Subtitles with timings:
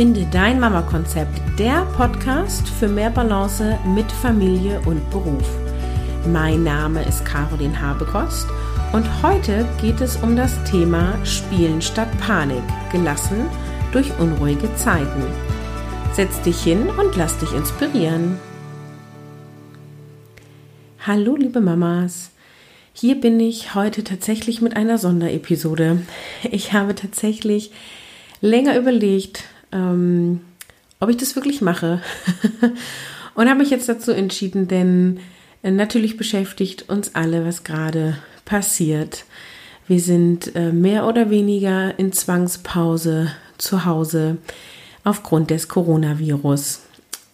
[0.00, 5.46] Finde dein Mama-Konzept, der Podcast für mehr Balance mit Familie und Beruf.
[6.26, 8.48] Mein Name ist Caroline Habekost
[8.94, 13.44] und heute geht es um das Thema Spielen statt Panik, gelassen
[13.92, 15.22] durch unruhige Zeiten.
[16.14, 18.38] Setz dich hin und lass dich inspirieren.
[21.00, 22.30] Hallo liebe Mamas,
[22.94, 26.00] hier bin ich heute tatsächlich mit einer Sonderepisode.
[26.50, 27.72] Ich habe tatsächlich
[28.40, 30.40] länger überlegt, ähm,
[31.00, 32.00] ob ich das wirklich mache.
[33.34, 35.20] und habe mich jetzt dazu entschieden, denn
[35.62, 39.24] äh, natürlich beschäftigt uns alle, was gerade passiert.
[39.86, 44.38] Wir sind äh, mehr oder weniger in Zwangspause zu Hause
[45.04, 46.80] aufgrund des Coronavirus.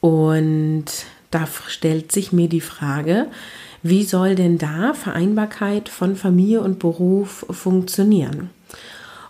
[0.01, 0.85] Und
[1.31, 3.27] da stellt sich mir die Frage,
[3.83, 8.51] wie soll denn da Vereinbarkeit von Familie und Beruf funktionieren?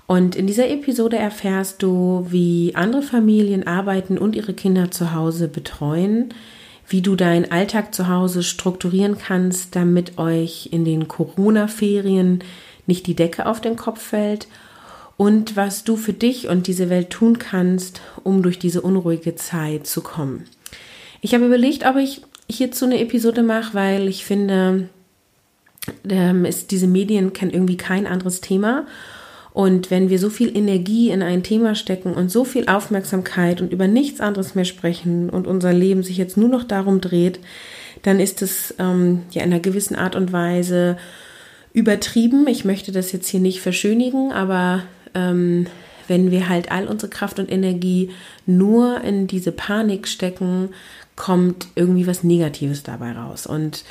[0.07, 5.49] Und in dieser Episode erfährst du, wie andere Familien arbeiten und ihre Kinder zu Hause
[5.49, 6.33] betreuen,
[6.89, 12.45] wie du deinen Alltag zu Hause strukturieren kannst, damit euch in den Corona-Ferien
[12.87, 14.47] nicht die Decke auf den Kopf fällt
[15.17, 19.89] und was du für dich und diese Welt tun kannst, um durch diese unruhige Zeit
[19.89, 20.45] zu kommen.
[21.21, 24.89] Ich habe überlegt, ob ich hierzu eine Episode mache, weil ich finde,
[26.09, 28.87] ähm, diese Medien kennen irgendwie kein anderes Thema
[29.57, 33.73] und wenn wir so viel Energie in ein Thema stecken und so viel Aufmerksamkeit und
[33.73, 37.41] über nichts anderes mehr sprechen und unser Leben sich jetzt nur noch darum dreht,
[38.03, 40.99] dann ist es ähm, ja in einer gewissen Art und Weise
[41.73, 42.47] übertrieben.
[42.49, 44.83] Ich möchte das jetzt hier nicht verschönigen, aber
[45.15, 45.69] ähm,
[46.07, 48.11] wenn wir halt all unsere Kraft und Energie
[48.45, 50.69] nur in diese Panik stecken,
[51.17, 53.47] kommt irgendwie was Negatives dabei raus.
[53.47, 53.84] Und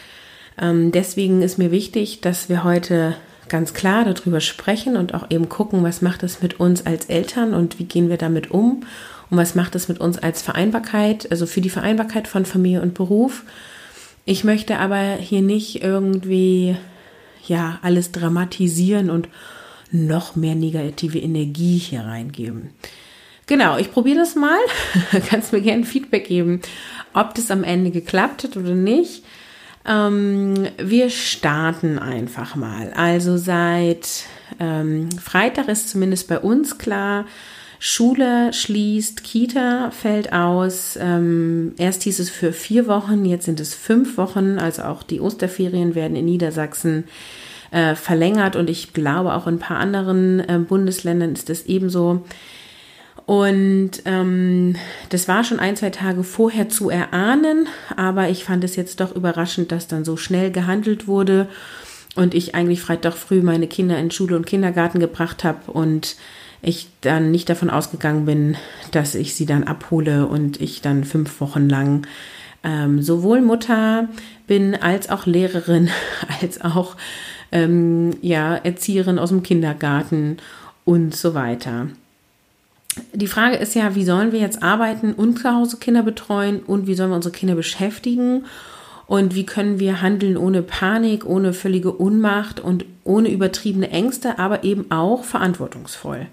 [0.61, 3.15] ähm, deswegen ist mir wichtig, dass wir heute
[3.49, 7.53] ganz klar darüber sprechen und auch eben gucken, was macht es mit uns als Eltern
[7.53, 8.83] und wie gehen wir damit um
[9.29, 12.93] und was macht es mit uns als Vereinbarkeit, also für die Vereinbarkeit von Familie und
[12.93, 13.43] Beruf.
[14.25, 16.77] Ich möchte aber hier nicht irgendwie
[17.47, 19.29] ja alles dramatisieren und
[19.91, 22.71] noch mehr negative Energie hier reingeben.
[23.47, 24.57] Genau, ich probiere das mal.
[25.29, 26.61] Kannst mir gerne Feedback geben,
[27.13, 29.23] ob das am Ende geklappt hat oder nicht.
[29.87, 32.91] Ähm, wir starten einfach mal.
[32.95, 34.23] Also seit
[34.59, 37.25] ähm, Freitag ist zumindest bei uns klar,
[37.79, 40.97] Schule schließt, Kita fällt aus.
[40.99, 44.57] Ähm, erst hieß es für vier Wochen, jetzt sind es fünf Wochen.
[44.57, 47.03] Also auch die Osterferien werden in Niedersachsen
[47.71, 52.25] äh, verlängert und ich glaube auch in ein paar anderen äh, Bundesländern ist es ebenso.
[53.25, 54.75] Und ähm,
[55.09, 59.15] das war schon ein, zwei Tage vorher zu erahnen, aber ich fand es jetzt doch
[59.15, 61.47] überraschend, dass dann so schnell gehandelt wurde
[62.15, 66.17] und ich eigentlich Freitag früh meine Kinder in Schule und Kindergarten gebracht habe und
[66.61, 68.57] ich dann nicht davon ausgegangen bin,
[68.91, 72.05] dass ich sie dann abhole und ich dann fünf Wochen lang
[72.63, 74.07] ähm, sowohl Mutter
[74.47, 75.89] bin als auch Lehrerin,
[76.41, 76.95] als auch
[77.51, 80.37] ähm, ja, Erzieherin aus dem Kindergarten
[80.83, 81.87] und so weiter
[83.13, 86.87] die Frage ist ja, wie sollen wir jetzt arbeiten und zu Hause Kinder betreuen und
[86.87, 88.45] wie sollen wir unsere Kinder beschäftigen
[89.07, 94.63] und wie können wir handeln ohne Panik, ohne völlige Unmacht und ohne übertriebene Ängste, aber
[94.63, 96.27] eben auch verantwortungsvoll.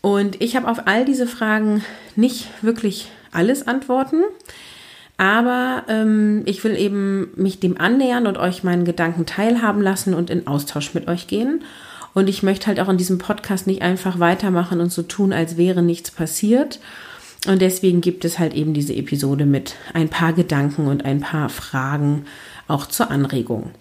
[0.00, 1.84] Und ich habe auf all diese Fragen
[2.14, 4.22] nicht wirklich alles antworten,
[5.16, 10.30] aber ähm, ich will eben mich dem annähern und euch meinen Gedanken teilhaben lassen und
[10.30, 11.64] in Austausch mit euch gehen.
[12.16, 15.58] Und ich möchte halt auch in diesem Podcast nicht einfach weitermachen und so tun, als
[15.58, 16.80] wäre nichts passiert.
[17.46, 21.50] Und deswegen gibt es halt eben diese Episode mit ein paar Gedanken und ein paar
[21.50, 22.24] Fragen
[22.68, 23.72] auch zur Anregung.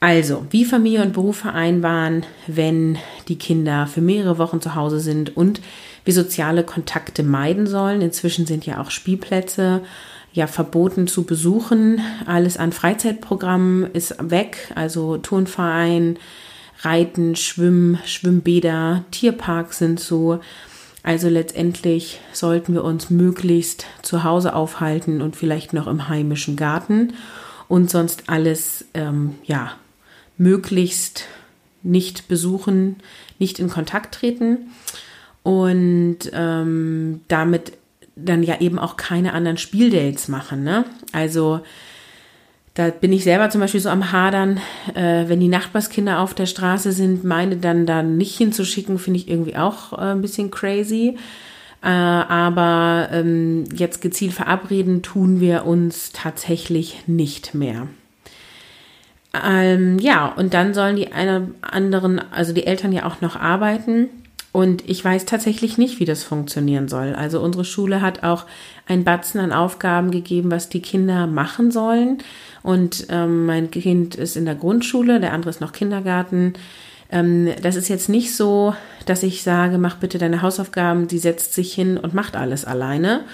[0.00, 2.96] Also, wie Familie und Beruf vereinbaren, wenn
[3.28, 5.60] die Kinder für mehrere Wochen zu Hause sind und
[6.06, 8.00] wir soziale Kontakte meiden sollen.
[8.00, 9.82] Inzwischen sind ja auch Spielplätze
[10.32, 12.00] ja verboten zu besuchen.
[12.24, 16.18] Alles an Freizeitprogrammen ist weg, also Turnverein,
[16.80, 20.40] Reiten, Schwimmen, Schwimmbäder, Tierparks sind so.
[21.02, 27.14] Also letztendlich sollten wir uns möglichst zu Hause aufhalten und vielleicht noch im heimischen Garten
[27.68, 29.72] und sonst alles, ähm, ja,
[30.36, 31.24] möglichst
[31.82, 32.96] nicht besuchen,
[33.38, 34.70] nicht in Kontakt treten
[35.42, 37.72] und ähm, damit
[38.16, 40.64] dann ja eben auch keine anderen Spieldates machen.
[40.64, 40.84] Ne?
[41.12, 41.60] Also
[42.76, 44.60] da bin ich selber zum Beispiel so am Hadern,
[44.94, 49.30] äh, wenn die Nachbarskinder auf der Straße sind, meine dann da nicht hinzuschicken, finde ich
[49.30, 51.16] irgendwie auch äh, ein bisschen crazy.
[51.82, 57.88] Äh, aber ähm, jetzt gezielt verabreden tun wir uns tatsächlich nicht mehr.
[59.42, 64.10] Ähm, ja, und dann sollen die anderen, also die Eltern ja auch noch arbeiten.
[64.56, 67.14] Und ich weiß tatsächlich nicht, wie das funktionieren soll.
[67.14, 68.46] Also unsere Schule hat auch
[68.86, 72.22] ein Batzen an Aufgaben gegeben, was die Kinder machen sollen.
[72.62, 76.54] Und ähm, mein Kind ist in der Grundschule, der andere ist noch Kindergarten.
[77.10, 78.74] Ähm, das ist jetzt nicht so,
[79.04, 83.24] dass ich sage, mach bitte deine Hausaufgaben, die setzt sich hin und macht alles alleine,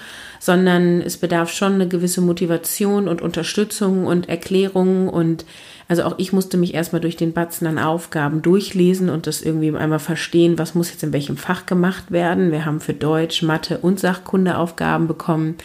[0.43, 5.45] sondern es bedarf schon eine gewisse Motivation und Unterstützung und Erklärung und
[5.87, 9.73] also auch ich musste mich erstmal durch den Batzen an Aufgaben durchlesen und das irgendwie
[9.73, 12.51] einmal verstehen, was muss jetzt in welchem Fach gemacht werden.
[12.51, 15.55] Wir haben für Deutsch, Mathe und Sachkunde Aufgaben bekommen,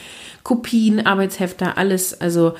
[0.45, 2.55] Kopien, Arbeitshefter, alles, also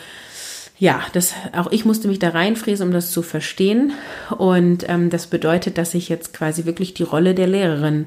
[0.77, 3.93] ja, das, auch ich musste mich da reinfräsen, um das zu verstehen.
[4.37, 8.07] Und ähm, das bedeutet, dass ich jetzt quasi wirklich die Rolle der Lehrerin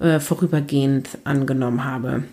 [0.00, 2.24] äh, vorübergehend angenommen habe.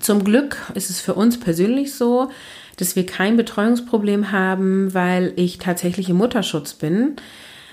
[0.00, 2.30] Zum Glück ist es für uns persönlich so,
[2.76, 7.16] dass wir kein Betreuungsproblem haben, weil ich tatsächlich im Mutterschutz bin.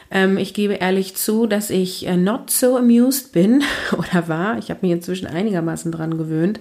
[0.09, 4.57] Ähm, ich gebe ehrlich zu, dass ich äh, not so amused bin oder war.
[4.57, 6.59] Ich habe mich inzwischen einigermaßen dran gewöhnt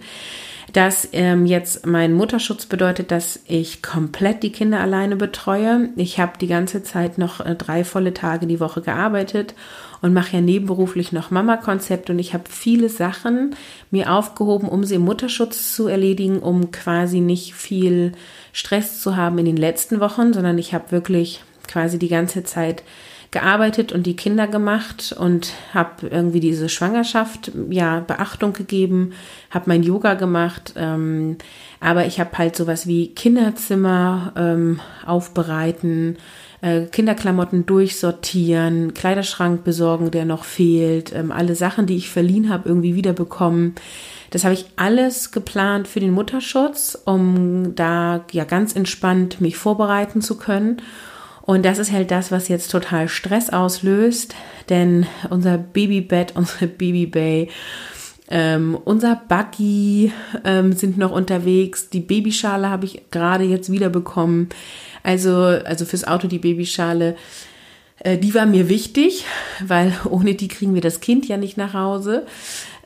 [0.73, 5.91] dass ähm, jetzt mein Mutterschutz bedeutet, dass ich komplett die Kinder alleine betreue.
[5.97, 9.55] Ich habe die ganze Zeit noch äh, drei volle Tage die Woche gearbeitet
[10.01, 13.55] und mache ja nebenberuflich noch Mama-Konzept und ich habe viele Sachen
[13.91, 18.13] mir aufgehoben, um sie im Mutterschutz zu erledigen, um quasi nicht viel
[18.53, 22.83] Stress zu haben in den letzten Wochen, sondern ich habe wirklich quasi die ganze Zeit
[23.33, 29.15] gearbeitet und die Kinder gemacht und habe irgendwie diese Schwangerschaft ja Beachtung gegeben,
[29.51, 31.39] habe mein Yoga gemacht, ähm,
[31.81, 36.19] aber ich habe halt sowas wie Kinderzimmer ähm, aufbereiten,
[36.61, 42.69] äh, Kinderklamotten durchsortieren, Kleiderschrank besorgen, der noch fehlt, ähm, alle Sachen, die ich verliehen habe,
[42.69, 43.75] irgendwie wiederbekommen.
[44.29, 50.21] Das habe ich alles geplant für den Mutterschutz, um da ja ganz entspannt mich vorbereiten
[50.21, 50.83] zu können.
[51.45, 54.35] Und das ist halt das, was jetzt total Stress auslöst,
[54.69, 57.49] denn unser Babybett, unsere Babybay,
[58.31, 60.13] ähm, unser Buggy
[60.45, 61.91] ähm, sind noch unterwegs.
[61.91, 64.49] Die Babyschale habe ich gerade jetzt wieder bekommen.
[65.03, 67.17] Also, also fürs Auto die Babyschale.
[67.99, 69.27] Äh, die war mir wichtig,
[69.61, 72.25] weil ohne die kriegen wir das Kind ja nicht nach Hause.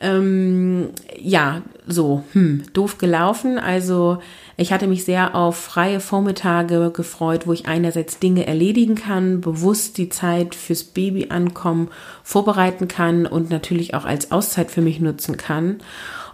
[0.01, 3.59] Ähm, ja, so, hm, doof gelaufen.
[3.59, 4.19] Also
[4.57, 9.99] ich hatte mich sehr auf freie Vormittage gefreut, wo ich einerseits Dinge erledigen kann, bewusst
[9.99, 11.89] die Zeit fürs Baby ankommen,
[12.23, 15.79] vorbereiten kann und natürlich auch als Auszeit für mich nutzen kann.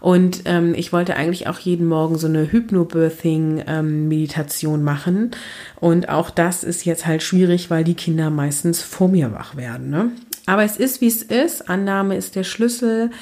[0.00, 5.30] Und ähm, ich wollte eigentlich auch jeden Morgen so eine Hypnobirthing-Meditation ähm, machen.
[5.78, 9.90] Und auch das ist jetzt halt schwierig, weil die Kinder meistens vor mir wach werden.
[9.90, 10.10] Ne?
[10.46, 11.70] Aber es ist, wie es ist.
[11.70, 13.12] Annahme ist der Schlüssel.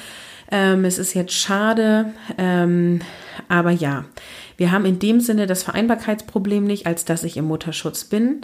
[0.51, 2.99] Ähm, es ist jetzt schade, ähm,
[3.47, 4.05] aber ja,
[4.57, 8.41] wir haben in dem Sinne das Vereinbarkeitsproblem nicht, als dass ich im Mutterschutz bin.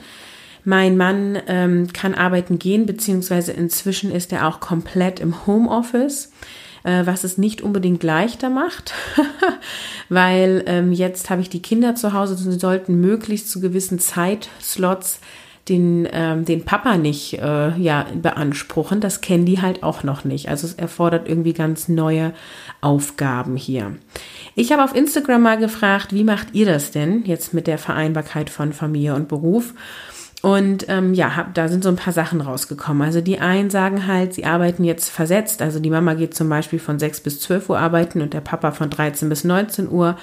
[0.64, 6.32] Mein Mann ähm, kann arbeiten gehen, beziehungsweise inzwischen ist er auch komplett im Homeoffice,
[6.84, 8.94] äh, was es nicht unbedingt leichter macht,
[10.10, 14.00] weil ähm, jetzt habe ich die Kinder zu Hause und sie sollten möglichst zu gewissen
[14.00, 15.20] Zeitslots
[15.70, 19.02] den, ähm, den Papa nicht äh, ja, beanspruchen.
[19.02, 20.50] Das kennen die halt auch noch nicht.
[20.50, 22.34] Also es erfordert irgendwie ganz neue
[22.82, 23.96] Aufgaben hier.
[24.56, 28.50] Ich habe auf Instagram mal gefragt, wie macht ihr das denn jetzt mit der Vereinbarkeit
[28.50, 29.74] von Familie und Beruf?
[30.42, 33.02] Und ähm, ja, hab, da sind so ein paar Sachen rausgekommen.
[33.02, 35.62] Also die einen sagen halt, sie arbeiten jetzt versetzt.
[35.62, 38.72] Also die Mama geht zum Beispiel von 6 bis 12 Uhr arbeiten und der Papa
[38.72, 40.16] von 13 bis 19 Uhr.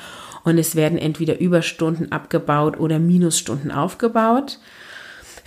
[0.45, 4.59] Und es werden entweder Überstunden abgebaut oder Minusstunden aufgebaut.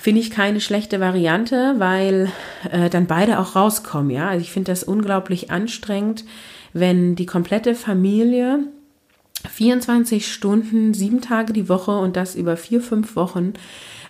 [0.08, 2.32] Finde ich keine schlechte Variante, weil
[2.72, 4.10] äh, dann beide auch rauskommen.
[4.10, 6.24] Ja, also ich finde das unglaublich anstrengend,
[6.72, 8.60] wenn die komplette Familie
[9.52, 13.52] 24 Stunden, sieben Tage die Woche und das über vier, fünf Wochen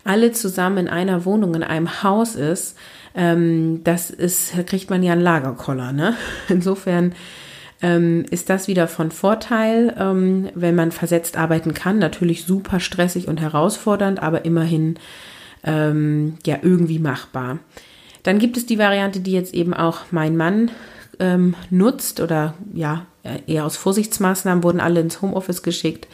[0.04, 2.78] alle zusammen in einer Wohnung, in einem Haus ist,
[3.16, 5.94] ähm, das ist, kriegt man ja einen Lagerkoller.
[5.94, 6.16] Ne?
[6.48, 7.16] Insofern
[7.82, 11.98] ähm, ist das wieder von Vorteil, ähm, wenn man versetzt arbeiten kann.
[11.98, 15.00] Natürlich super stressig und herausfordernd, aber immerhin
[15.68, 17.60] ähm, ja irgendwie machbar.
[18.24, 20.72] Dann gibt es die Variante, die jetzt eben auch mein Mann
[21.20, 23.06] ähm, nutzt oder ja,
[23.46, 26.08] eher aus Vorsichtsmaßnahmen wurden alle ins Homeoffice geschickt.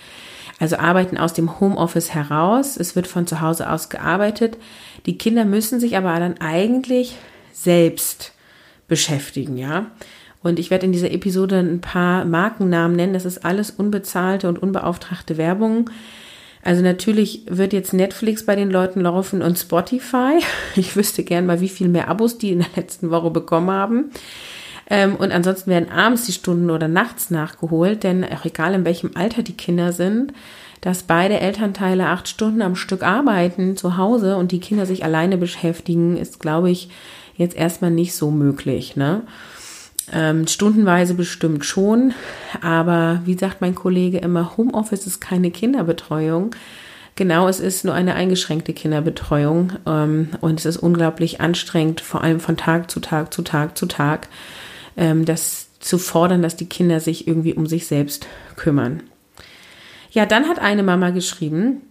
[0.60, 2.77] Also arbeiten aus dem Homeoffice heraus.
[2.77, 4.57] Es wird von zu Hause aus gearbeitet.
[5.05, 7.15] Die Kinder müssen sich aber dann eigentlich
[7.51, 8.33] selbst
[8.88, 9.88] beschäftigen, ja.
[10.41, 13.13] Und ich werde in dieser Episode ein paar Markennamen nennen.
[13.13, 15.89] Das ist alles unbezahlte und unbeauftragte Werbung.
[16.63, 20.39] Also natürlich wird jetzt Netflix bei den Leuten laufen und Spotify.
[20.75, 24.12] Ich wüsste gern mal, wie viel mehr Abos die in der letzten Woche bekommen haben.
[24.89, 29.12] Ähm, und ansonsten werden abends die Stunden oder nachts nachgeholt, denn auch egal in welchem
[29.15, 30.34] Alter die Kinder sind,
[30.82, 35.38] dass beide Elternteile acht Stunden am Stück arbeiten zu Hause und die Kinder sich alleine
[35.38, 36.89] beschäftigen, ist, glaube ich,
[37.36, 38.96] jetzt erstmal nicht so möglich.
[38.96, 39.22] Ne?
[40.12, 42.13] Ähm, stundenweise bestimmt schon,
[42.62, 46.53] aber wie sagt mein Kollege immer, Homeoffice ist keine Kinderbetreuung.
[47.15, 52.39] Genau, es ist nur eine eingeschränkte Kinderbetreuung ähm, und es ist unglaublich anstrengend, vor allem
[52.39, 54.27] von Tag zu Tag zu Tag zu Tag,
[54.98, 59.03] ähm, das zu fordern, dass die Kinder sich irgendwie um sich selbst kümmern.
[60.12, 61.81] Ja, dann hat eine Mama geschrieben,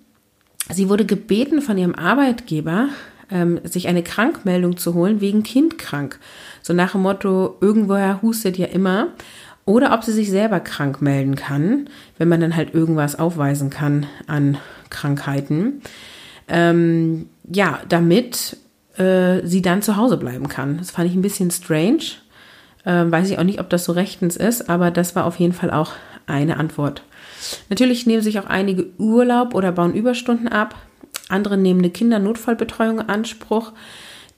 [0.71, 2.89] sie wurde gebeten von ihrem Arbeitgeber,
[3.31, 6.19] ähm, sich eine Krankmeldung zu holen wegen Kind krank.
[6.63, 9.09] So nach dem Motto, irgendwoher hustet ja immer.
[9.65, 11.89] Oder ob sie sich selber krank melden kann,
[12.19, 14.59] wenn man dann halt irgendwas aufweisen kann an
[14.91, 15.83] Krankheiten.
[16.49, 18.57] Ähm, ja, damit
[18.97, 20.79] äh, sie dann zu Hause bleiben kann.
[20.79, 22.03] Das fand ich ein bisschen strange.
[22.85, 25.53] Ähm, weiß ich auch nicht, ob das so rechtens ist, aber das war auf jeden
[25.53, 25.93] Fall auch
[26.27, 27.03] eine Antwort.
[27.69, 30.75] Natürlich nehmen sich auch einige Urlaub oder bauen Überstunden ab.
[31.29, 33.73] Andere nehmen eine Kindernotfallbetreuung in Anspruch,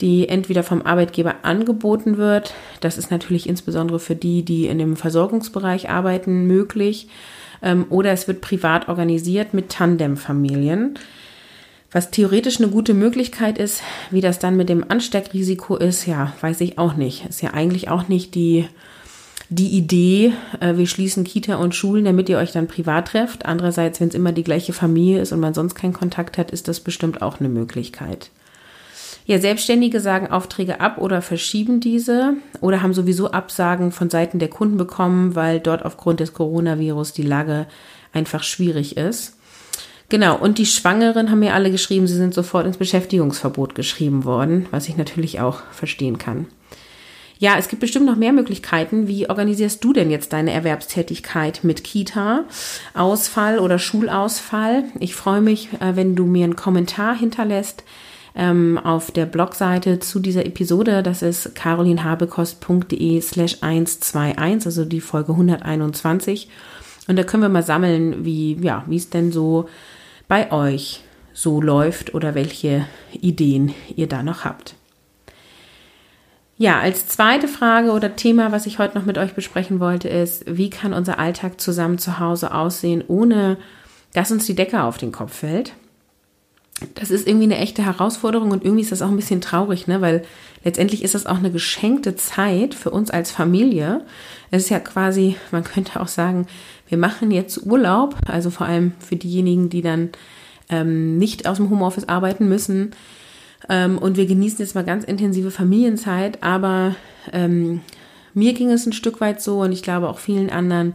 [0.00, 2.54] die entweder vom Arbeitgeber angeboten wird.
[2.80, 7.08] Das ist natürlich insbesondere für die, die in dem Versorgungsbereich arbeiten, möglich.
[7.62, 10.98] Ähm, oder es wird privat organisiert mit Tandemfamilien.
[11.92, 16.60] Was theoretisch eine gute Möglichkeit ist, wie das dann mit dem Ansteckrisiko ist, ja, weiß
[16.62, 17.26] ich auch nicht.
[17.26, 18.66] Ist ja eigentlich auch nicht die
[19.50, 23.46] die Idee, äh, wir schließen Kita und Schulen, damit ihr euch dann privat trefft.
[23.46, 26.66] Andererseits, wenn es immer die gleiche Familie ist und man sonst keinen Kontakt hat, ist
[26.66, 28.30] das bestimmt auch eine Möglichkeit.
[29.26, 34.48] Ja, Selbstständige sagen Aufträge ab oder verschieben diese oder haben sowieso Absagen von Seiten der
[34.48, 37.66] Kunden bekommen, weil dort aufgrund des Coronavirus die Lage
[38.12, 39.38] einfach schwierig ist.
[40.10, 44.66] Genau, und die Schwangeren haben mir alle geschrieben, sie sind sofort ins Beschäftigungsverbot geschrieben worden,
[44.70, 46.46] was ich natürlich auch verstehen kann.
[47.38, 49.08] Ja, es gibt bestimmt noch mehr Möglichkeiten.
[49.08, 52.44] Wie organisierst du denn jetzt deine Erwerbstätigkeit mit Kita,
[52.92, 54.84] Ausfall oder Schulausfall?
[55.00, 57.82] Ich freue mich, äh, wenn du mir einen Kommentar hinterlässt
[58.34, 61.02] ähm, auf der Blogseite zu dieser Episode.
[61.02, 66.48] Das ist carolinhabekost.de slash 121, also die Folge 121.
[67.06, 69.68] Und da können wir mal sammeln, wie, ja, wie es denn so
[70.26, 74.74] bei euch so läuft oder welche Ideen ihr da noch habt.
[76.56, 80.44] Ja, als zweite Frage oder Thema, was ich heute noch mit euch besprechen wollte, ist,
[80.46, 83.58] wie kann unser Alltag zusammen zu Hause aussehen, ohne
[84.12, 85.72] dass uns die Decke auf den Kopf fällt?
[86.94, 90.00] Das ist irgendwie eine echte Herausforderung und irgendwie ist das auch ein bisschen traurig, ne?
[90.00, 90.24] weil
[90.64, 94.02] letztendlich ist das auch eine geschenkte Zeit für uns als Familie.
[94.50, 96.46] Es ist ja quasi, man könnte auch sagen,
[96.88, 100.10] wir machen jetzt Urlaub, also vor allem für diejenigen, die dann
[100.68, 102.92] ähm, nicht aus dem Homeoffice arbeiten müssen
[103.68, 106.94] ähm, und wir genießen jetzt mal ganz intensive Familienzeit, aber
[107.32, 107.80] ähm,
[108.34, 110.94] mir ging es ein Stück weit so und ich glaube auch vielen anderen,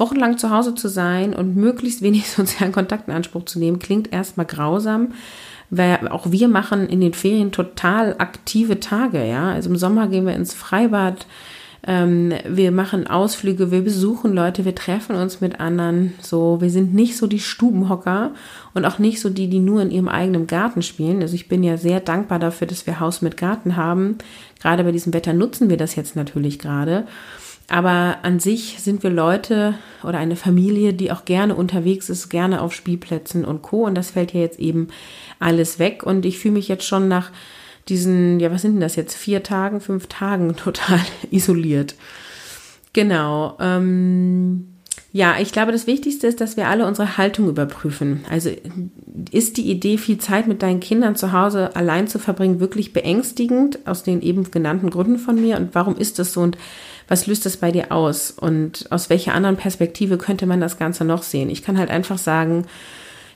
[0.00, 4.12] wochenlang zu Hause zu sein und möglichst wenig sozialen Kontakt in Anspruch zu nehmen, klingt
[4.12, 5.12] erstmal grausam.
[5.70, 9.50] Weil auch wir machen in den Ferien total aktive Tage, ja.
[9.50, 11.26] Also im Sommer gehen wir ins Freibad,
[11.86, 16.14] ähm, wir machen Ausflüge, wir besuchen Leute, wir treffen uns mit anderen.
[16.20, 18.32] So, wir sind nicht so die Stubenhocker
[18.74, 21.22] und auch nicht so die, die nur in ihrem eigenen Garten spielen.
[21.22, 24.18] Also ich bin ja sehr dankbar dafür, dass wir Haus mit Garten haben.
[24.60, 27.06] Gerade bei diesem Wetter nutzen wir das jetzt natürlich gerade.
[27.70, 32.62] Aber an sich sind wir Leute oder eine Familie, die auch gerne unterwegs ist, gerne
[32.62, 33.84] auf Spielplätzen und Co.
[33.84, 34.88] Und das fällt ja jetzt eben
[35.38, 36.02] alles weg.
[36.02, 37.30] Und ich fühle mich jetzt schon nach
[37.88, 41.94] diesen, ja, was sind denn das jetzt, vier Tagen, fünf Tagen total isoliert.
[42.94, 43.56] Genau.
[43.60, 44.77] Ähm,
[45.10, 48.24] ja, ich glaube, das Wichtigste ist, dass wir alle unsere Haltung überprüfen.
[48.30, 48.50] Also
[49.30, 53.78] ist die Idee, viel Zeit mit deinen Kindern zu Hause allein zu verbringen, wirklich beängstigend
[53.86, 55.56] aus den eben genannten Gründen von mir?
[55.56, 56.42] Und warum ist das so?
[56.42, 56.58] Und
[57.08, 58.30] was löst das bei dir aus?
[58.30, 61.48] Und aus welcher anderen Perspektive könnte man das Ganze noch sehen?
[61.48, 62.66] Ich kann halt einfach sagen,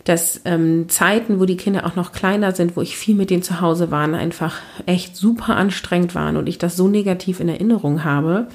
[0.05, 3.43] dass ähm, Zeiten, wo die Kinder auch noch kleiner sind, wo ich viel mit denen
[3.43, 8.05] zu Hause war, einfach echt super anstrengend waren und ich das so negativ in Erinnerung
[8.05, 8.49] habe,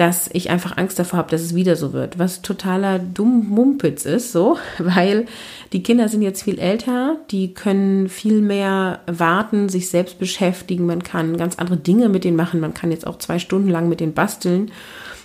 [0.00, 2.18] dass ich einfach Angst davor habe, dass es wieder so wird.
[2.18, 5.26] Was totaler dumm Mumpitz ist, so, weil
[5.74, 11.02] die Kinder sind jetzt viel älter, die können viel mehr warten, sich selbst beschäftigen, man
[11.02, 14.00] kann ganz andere Dinge mit denen machen, man kann jetzt auch zwei Stunden lang mit
[14.00, 14.70] denen basteln.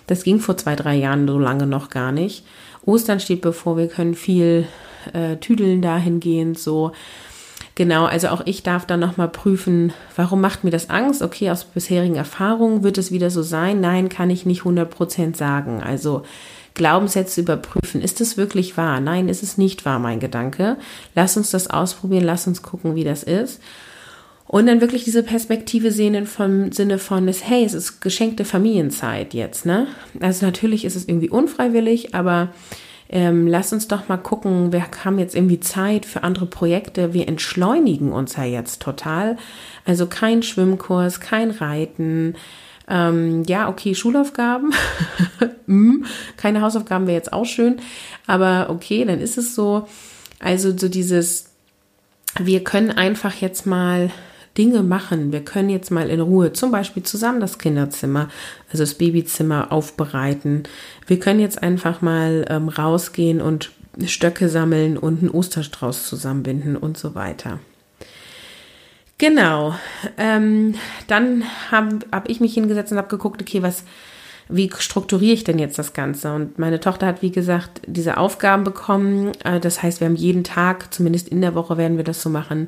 [0.08, 2.44] Das ging vor zwei, drei Jahren so lange noch gar nicht.
[2.86, 4.68] Ostern steht bevor, wir können viel
[5.14, 6.92] äh, Tüdeln dahingehend so.
[7.76, 11.22] Genau, also auch ich darf dann nochmal prüfen, warum macht mir das Angst?
[11.22, 13.82] Okay, aus bisherigen Erfahrungen wird es wieder so sein?
[13.82, 15.84] Nein, kann ich nicht 100% sagen.
[15.84, 16.24] Also
[16.74, 18.02] Glaubenssätze überprüfen.
[18.02, 19.02] Ist es wirklich wahr?
[19.02, 20.78] Nein, ist es nicht wahr, mein Gedanke.
[21.16, 23.62] Lass uns das ausprobieren, lass uns gucken, wie das ist.
[24.48, 29.66] Und dann wirklich diese Perspektive sehen vom Sinne von, hey, es ist geschenkte Familienzeit jetzt,
[29.66, 29.88] ne?
[30.22, 32.50] Also natürlich ist es irgendwie unfreiwillig, aber
[33.16, 37.30] ähm, lass uns doch mal gucken, wir haben jetzt irgendwie Zeit für andere Projekte, wir
[37.30, 39.38] entschleunigen uns ja jetzt total.
[39.86, 42.36] Also kein Schwimmkurs, kein Reiten,
[42.88, 44.74] Ähm, ja, okay, Schulaufgaben.
[45.68, 46.06] Hm,
[46.38, 47.78] keine Hausaufgaben wäre jetzt auch schön,
[48.28, 49.88] aber okay, dann ist es so.
[50.38, 51.50] Also so dieses,
[52.40, 54.12] wir können einfach jetzt mal
[54.58, 55.32] Dinge machen.
[55.32, 58.30] Wir können jetzt mal in Ruhe zum Beispiel zusammen das Kinderzimmer,
[58.72, 60.64] also das Babyzimmer aufbereiten.
[61.08, 63.72] Wir können jetzt einfach mal ähm, rausgehen und
[64.06, 67.60] Stöcke sammeln und einen Osterstrauß zusammenbinden und so weiter.
[69.18, 69.76] Genau.
[70.18, 70.76] Ähm,
[71.08, 73.84] dann habe hab ich mich hingesetzt und habe geguckt, okay, was,
[74.50, 76.34] wie strukturiere ich denn jetzt das Ganze?
[76.34, 79.32] Und meine Tochter hat, wie gesagt, diese Aufgaben bekommen.
[79.44, 82.30] Äh, das heißt, wir haben jeden Tag, zumindest in der Woche werden wir das so
[82.30, 82.68] machen,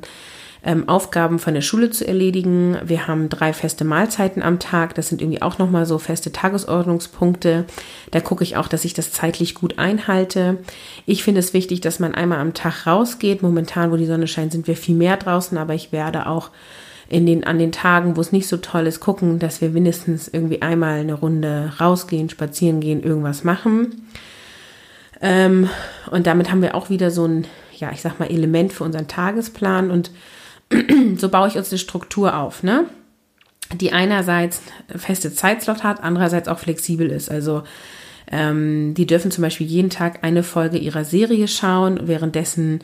[0.64, 2.76] ähm, Aufgaben von der Schule zu erledigen.
[2.84, 4.94] Wir haben drei feste Mahlzeiten am Tag.
[4.94, 7.64] Das sind irgendwie auch nochmal so feste Tagesordnungspunkte.
[8.10, 10.58] Da gucke ich auch, dass ich das zeitlich gut einhalte.
[11.06, 13.42] Ich finde es wichtig, dass man einmal am Tag rausgeht.
[13.42, 16.50] Momentan, wo die Sonne scheint, sind wir viel mehr draußen, aber ich werde auch
[17.08, 20.28] in den, an den Tagen, wo es nicht so toll ist, gucken, dass wir mindestens
[20.28, 24.08] irgendwie einmal eine Runde rausgehen, spazieren gehen, irgendwas machen.
[25.20, 25.68] Ähm,
[26.10, 27.46] und damit haben wir auch wieder so ein,
[27.76, 30.10] ja, ich sag mal, Element für unseren Tagesplan und
[31.16, 32.86] so baue ich uns eine Struktur auf, ne?
[33.74, 34.62] Die einerseits
[34.94, 37.30] feste Zeitslot hat, andererseits auch flexibel ist.
[37.30, 37.64] Also
[38.30, 42.00] ähm, die dürfen zum Beispiel jeden Tag eine Folge ihrer Serie schauen.
[42.04, 42.80] Währenddessen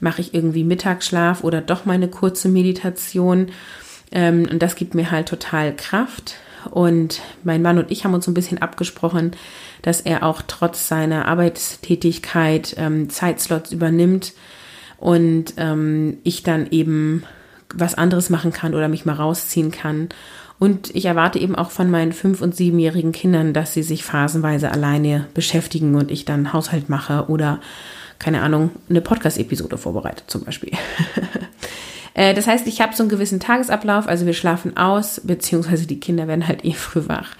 [0.00, 3.48] mache ich irgendwie Mittagsschlaf oder doch meine kurze Meditation.
[4.12, 6.34] Ähm, und das gibt mir halt total Kraft.
[6.70, 9.32] Und mein Mann und ich haben uns ein bisschen abgesprochen,
[9.82, 14.32] dass er auch trotz seiner Arbeitstätigkeit ähm, Zeitslots übernimmt
[14.98, 17.22] und ähm, ich dann eben
[17.74, 20.08] was anderes machen kann oder mich mal rausziehen kann.
[20.58, 24.72] Und ich erwarte eben auch von meinen fünf- und siebenjährigen Kindern, dass sie sich phasenweise
[24.72, 27.60] alleine beschäftigen und ich dann Haushalt mache oder,
[28.18, 30.72] keine Ahnung, eine Podcast-Episode vorbereite zum Beispiel.
[32.14, 36.00] Äh, das heißt, ich habe so einen gewissen Tagesablauf, also wir schlafen aus, beziehungsweise die
[36.00, 37.36] Kinder werden halt eh früh wach.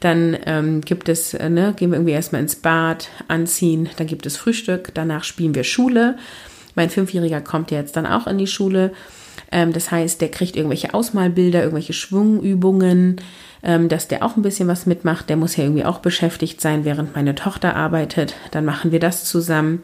[0.00, 4.24] Dann ähm, gibt es, äh, ne, gehen wir irgendwie erstmal ins Bad, anziehen, dann gibt
[4.24, 6.16] es Frühstück, danach spielen wir Schule.
[6.74, 8.92] Mein Fünfjähriger kommt jetzt dann auch in die Schule.
[9.52, 13.20] Ähm, das heißt, der kriegt irgendwelche Ausmalbilder, irgendwelche Schwungübungen,
[13.62, 15.28] ähm, dass der auch ein bisschen was mitmacht.
[15.28, 18.34] Der muss ja irgendwie auch beschäftigt sein, während meine Tochter arbeitet.
[18.50, 19.82] Dann machen wir das zusammen.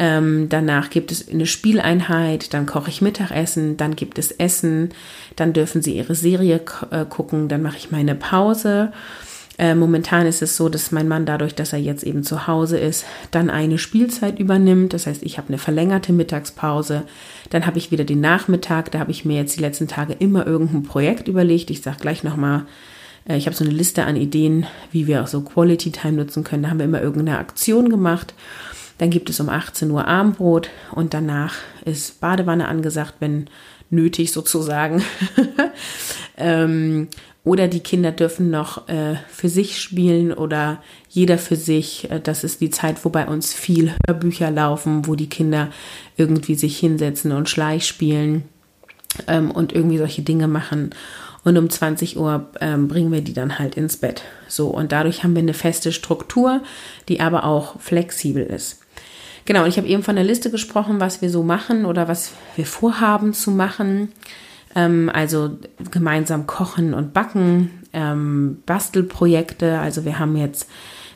[0.00, 4.90] Ähm, danach gibt es eine Spieleinheit, dann koche ich Mittagessen, dann gibt es Essen,
[5.34, 6.60] dann dürfen sie ihre Serie
[6.92, 8.92] äh, gucken, dann mache ich meine Pause.
[9.58, 12.78] Äh, momentan ist es so, dass mein Mann dadurch, dass er jetzt eben zu Hause
[12.78, 14.92] ist, dann eine Spielzeit übernimmt.
[14.92, 17.02] Das heißt, ich habe eine verlängerte Mittagspause.
[17.50, 18.92] Dann habe ich wieder den Nachmittag.
[18.92, 21.70] Da habe ich mir jetzt die letzten Tage immer irgendein Projekt überlegt.
[21.70, 22.66] Ich sage gleich nochmal,
[23.28, 26.44] äh, ich habe so eine Liste an Ideen, wie wir auch so Quality Time nutzen
[26.44, 26.62] können.
[26.62, 28.34] Da haben wir immer irgendeine Aktion gemacht.
[28.98, 33.48] Dann gibt es um 18 Uhr Abendbrot und danach ist Badewanne angesagt, wenn
[33.90, 35.02] nötig sozusagen.
[36.36, 37.08] ähm,
[37.48, 42.10] oder die Kinder dürfen noch äh, für sich spielen oder jeder für sich.
[42.10, 45.70] Äh, das ist die Zeit, wo bei uns viel Hörbücher laufen, wo die Kinder
[46.18, 48.44] irgendwie sich hinsetzen und Schleich spielen
[49.26, 50.90] ähm, und irgendwie solche Dinge machen.
[51.42, 54.22] Und um 20 Uhr ähm, bringen wir die dann halt ins Bett.
[54.46, 56.62] So, und dadurch haben wir eine feste Struktur,
[57.08, 58.82] die aber auch flexibel ist.
[59.46, 62.32] Genau, und ich habe eben von der Liste gesprochen, was wir so machen oder was
[62.56, 64.12] wir vorhaben zu machen.
[64.78, 65.58] Ähm, also
[65.90, 69.80] gemeinsam kochen und backen, ähm, Bastelprojekte.
[69.80, 70.70] Also wir haben jetzt,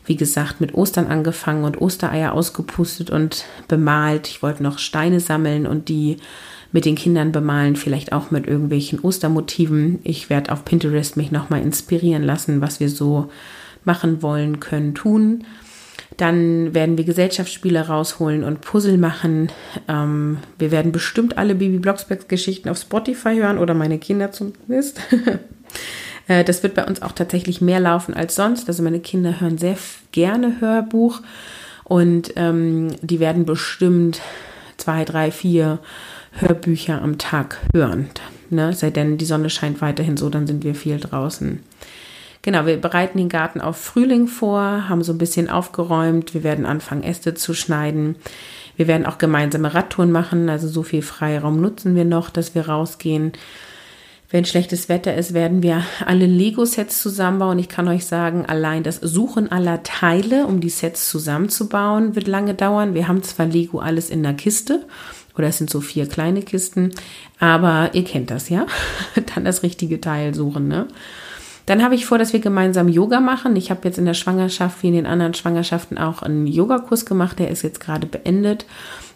[0.05, 4.27] wie gesagt, mit Ostern angefangen und Ostereier ausgepustet und bemalt.
[4.27, 6.17] Ich wollte noch Steine sammeln und die
[6.73, 10.01] mit den Kindern bemalen, vielleicht auch mit irgendwelchen Ostermotiven.
[10.03, 13.31] Ich werde auf Pinterest mich nochmal inspirieren lassen, was wir so
[13.85, 15.45] machen wollen, können, tun.
[16.17, 19.51] Dann werden wir Gesellschaftsspiele rausholen und Puzzle machen.
[19.89, 25.01] Ähm, wir werden bestimmt alle Bibi Blocksberg Geschichten auf Spotify hören oder meine Kinder zumindest.
[26.29, 28.69] Äh, das wird bei uns auch tatsächlich mehr laufen als sonst.
[28.69, 29.77] Also meine Kinder hören sehr
[30.13, 31.21] gerne Hörbuch
[31.83, 34.21] und ähm, die werden bestimmt
[34.77, 35.81] zwei, drei, vier
[36.33, 38.11] Hörbücher am Tag hören.
[38.51, 38.73] Ne?
[38.73, 41.61] Sei denn die Sonne scheint weiterhin so, dann sind wir viel draußen.
[42.43, 46.35] Genau, wir bereiten den Garten auf Frühling vor, haben so ein bisschen aufgeräumt.
[46.35, 48.17] Wir werden anfangen, Äste zu schneiden.
[48.77, 50.49] Wir werden auch gemeinsame Radtouren machen.
[50.49, 53.33] Also so viel Freiraum nutzen wir noch, dass wir rausgehen.
[54.29, 57.59] Wenn schlechtes Wetter ist, werden wir alle Lego-Sets zusammenbauen.
[57.59, 62.55] Ich kann euch sagen, allein das Suchen aller Teile, um die Sets zusammenzubauen, wird lange
[62.55, 62.95] dauern.
[62.95, 64.87] Wir haben zwar Lego alles in der Kiste,
[65.37, 66.93] oder es sind so vier kleine Kisten,
[67.41, 68.67] aber ihr kennt das, ja?
[69.35, 70.89] Dann das richtige Teil suchen, ne?
[71.67, 73.55] Dann habe ich vor, dass wir gemeinsam Yoga machen.
[73.57, 77.39] Ich habe jetzt in der Schwangerschaft wie in den anderen Schwangerschaften auch einen Yogakurs gemacht.
[77.39, 78.67] Der ist jetzt gerade beendet.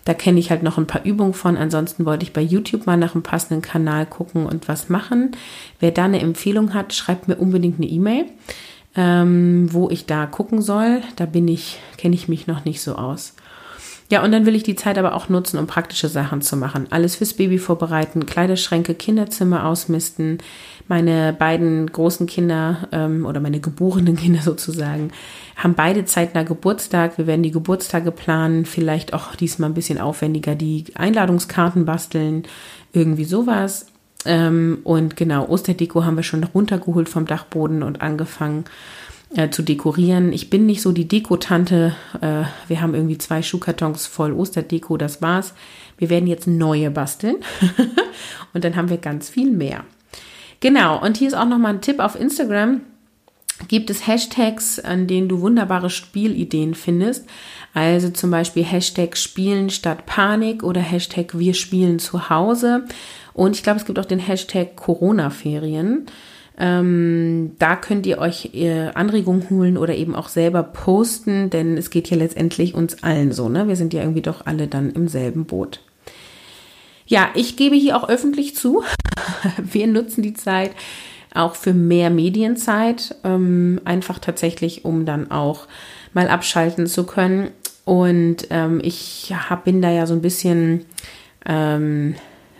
[0.04, 1.56] Da kenne ich halt noch ein paar Übungen von.
[1.56, 5.32] Ansonsten wollte ich bei YouTube mal nach einem passenden Kanal gucken und was machen.
[5.80, 8.26] Wer da eine Empfehlung hat, schreibt mir unbedingt eine E-Mail,
[8.94, 11.02] ähm, wo ich da gucken soll.
[11.16, 13.34] Da bin ich, kenne ich mich noch nicht so aus.
[14.08, 16.86] Ja, und dann will ich die Zeit aber auch nutzen, um praktische Sachen zu machen.
[16.90, 20.38] Alles fürs Baby vorbereiten, Kleiderschränke, Kinderzimmer ausmisten.
[20.86, 25.10] Meine beiden großen Kinder ähm, oder meine geborenen Kinder sozusagen
[25.56, 27.18] haben beide zeitnah Geburtstag.
[27.18, 32.44] Wir werden die Geburtstage planen, vielleicht auch diesmal ein bisschen aufwendiger die Einladungskarten basteln,
[32.92, 33.86] irgendwie sowas.
[34.26, 38.64] Ähm, und genau, Osterdeko haben wir schon runtergeholt vom Dachboden und angefangen
[39.36, 40.32] äh, zu dekorieren.
[40.32, 41.94] Ich bin nicht so die Dekotante.
[42.20, 45.54] Äh, wir haben irgendwie zwei Schuhkartons voll Osterdeko, das war's.
[45.98, 47.36] Wir werden jetzt neue basteln
[48.54, 49.84] und dann haben wir ganz viel mehr.
[50.60, 52.80] Genau, und hier ist auch nochmal ein Tipp auf Instagram.
[53.68, 57.26] Gibt es Hashtags, an denen du wunderbare Spielideen findest?
[57.72, 62.84] Also zum Beispiel Hashtag Spielen statt Panik oder Hashtag Wir spielen zu Hause.
[63.32, 66.06] Und ich glaube, es gibt auch den Hashtag Corona-Ferien.
[66.58, 71.90] Ähm, da könnt ihr euch äh, Anregungen holen oder eben auch selber posten, denn es
[71.90, 73.68] geht hier letztendlich uns allen so, ne?
[73.68, 75.80] Wir sind ja irgendwie doch alle dann im selben Boot.
[77.06, 78.82] Ja, ich gebe hier auch öffentlich zu.
[79.62, 80.72] Wir nutzen die Zeit
[81.34, 85.66] auch für mehr Medienzeit, ähm, einfach tatsächlich, um dann auch
[86.14, 87.50] mal abschalten zu können.
[87.84, 90.86] Und ähm, ich hab, bin da ja so ein bisschen,
[91.44, 92.16] ähm,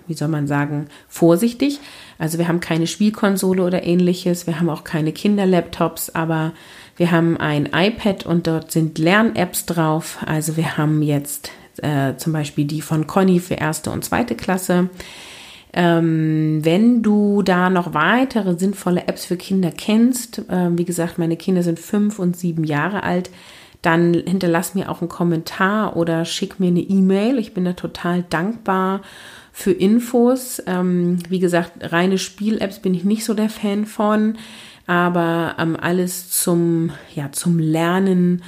[0.07, 1.81] wie soll man sagen, vorsichtig.
[2.19, 6.53] Also wir haben keine Spielkonsole oder ähnliches, wir haben auch keine Kinderlaptops, aber
[6.97, 10.19] wir haben ein iPad und dort sind Lern-Apps drauf.
[10.25, 11.51] Also wir haben jetzt
[11.83, 14.89] äh, zum Beispiel die von Conny für erste und zweite Klasse.
[15.75, 21.37] Ähm, wenn du da noch weitere sinnvolle Apps für Kinder kennst, äh, wie gesagt, meine
[21.37, 23.31] Kinder sind fünf und sieben Jahre alt,
[23.83, 27.39] dann hinterlass mir auch einen Kommentar oder schick mir eine E-Mail.
[27.39, 29.03] Ich bin da total dankbar
[29.57, 30.63] für Infos.
[30.67, 34.37] Ähm, wie gesagt, reine Spiel-Apps bin ich nicht so der Fan von,
[34.87, 38.43] aber ähm, alles zum, ja, zum Lernen,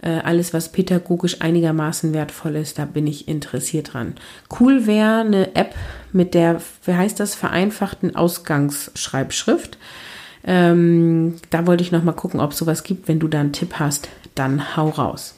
[0.00, 4.14] äh, alles, was pädagogisch einigermaßen wertvoll ist, da bin ich interessiert dran.
[4.58, 5.74] Cool wäre eine App
[6.14, 9.76] mit der, wie heißt das, vereinfachten Ausgangsschreibschrift.
[10.44, 13.06] Ähm, da wollte ich noch mal gucken, ob es sowas gibt.
[13.06, 15.34] Wenn du da einen Tipp hast, dann hau raus.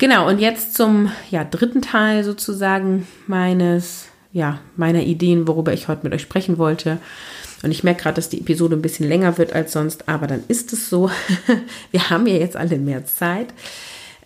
[0.00, 6.04] Genau, und jetzt zum ja, dritten Teil sozusagen meines, ja, meiner Ideen, worüber ich heute
[6.04, 6.96] mit euch sprechen wollte.
[7.62, 10.42] Und ich merke gerade, dass die Episode ein bisschen länger wird als sonst, aber dann
[10.48, 11.10] ist es so.
[11.90, 13.48] Wir haben ja jetzt alle mehr Zeit.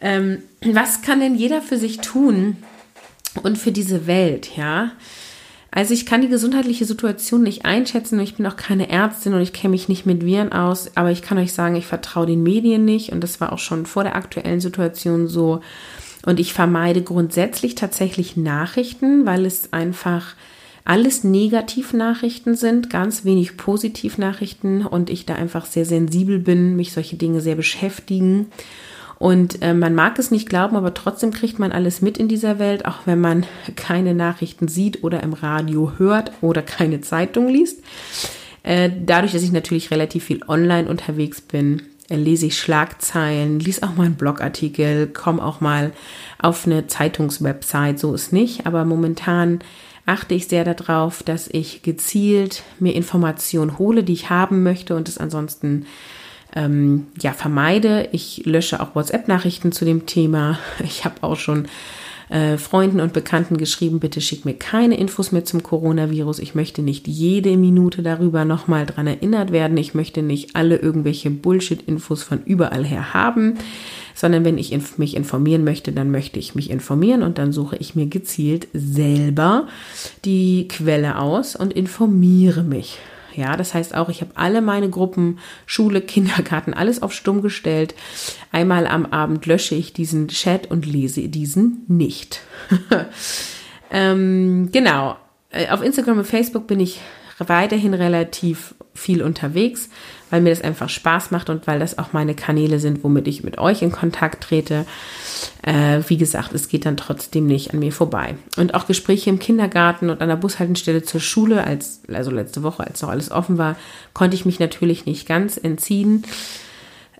[0.00, 2.56] Ähm, was kann denn jeder für sich tun
[3.42, 4.92] und für diese Welt, ja?
[5.76, 9.40] Also ich kann die gesundheitliche Situation nicht einschätzen und ich bin auch keine Ärztin und
[9.40, 12.44] ich kenne mich nicht mit Viren aus, aber ich kann euch sagen, ich vertraue den
[12.44, 15.62] Medien nicht und das war auch schon vor der aktuellen Situation so.
[16.24, 20.36] Und ich vermeide grundsätzlich tatsächlich Nachrichten, weil es einfach
[20.84, 27.16] alles Negativnachrichten sind, ganz wenig Positivnachrichten und ich da einfach sehr sensibel bin, mich solche
[27.16, 28.46] Dinge sehr beschäftigen.
[29.18, 32.58] Und äh, man mag es nicht glauben, aber trotzdem kriegt man alles mit in dieser
[32.58, 33.46] Welt, auch wenn man
[33.76, 37.82] keine Nachrichten sieht oder im Radio hört oder keine Zeitung liest.
[38.62, 43.82] Äh, dadurch, dass ich natürlich relativ viel online unterwegs bin, äh, lese ich Schlagzeilen, lese
[43.82, 45.92] auch mal einen Blogartikel, komme auch mal
[46.38, 48.66] auf eine Zeitungswebsite, so ist nicht.
[48.66, 49.60] Aber momentan
[50.06, 55.08] achte ich sehr darauf, dass ich gezielt mir Informationen hole, die ich haben möchte und
[55.08, 55.86] es ansonsten
[56.54, 58.08] ähm, ja, vermeide.
[58.12, 60.58] Ich lösche auch WhatsApp-Nachrichten zu dem Thema.
[60.84, 61.66] Ich habe auch schon
[62.28, 66.38] äh, Freunden und Bekannten geschrieben, bitte schick mir keine Infos mehr zum Coronavirus.
[66.38, 69.76] Ich möchte nicht jede Minute darüber nochmal dran erinnert werden.
[69.76, 73.58] Ich möchte nicht alle irgendwelche Bullshit-Infos von überall her haben,
[74.14, 77.76] sondern wenn ich inf mich informieren möchte, dann möchte ich mich informieren und dann suche
[77.76, 79.66] ich mir gezielt selber
[80.24, 82.98] die Quelle aus und informiere mich.
[83.36, 87.94] Ja, das heißt auch, ich habe alle meine Gruppen, Schule, Kindergarten, alles auf Stumm gestellt.
[88.52, 92.40] Einmal am Abend lösche ich diesen Chat und lese diesen nicht.
[93.90, 95.16] ähm, genau.
[95.50, 97.00] Äh, auf Instagram und Facebook bin ich
[97.38, 99.88] weiterhin relativ viel unterwegs,
[100.30, 103.42] weil mir das einfach Spaß macht und weil das auch meine Kanäle sind, womit ich
[103.42, 104.86] mit euch in Kontakt trete.
[105.62, 108.36] Äh, wie gesagt, es geht dann trotzdem nicht an mir vorbei.
[108.56, 112.86] Und auch Gespräche im Kindergarten und an der Bushaltestelle zur Schule, als, also letzte Woche,
[112.86, 113.76] als noch alles offen war,
[114.12, 116.24] konnte ich mich natürlich nicht ganz entziehen.